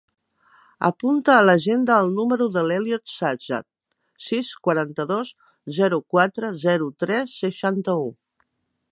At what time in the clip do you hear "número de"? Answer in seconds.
2.13-2.63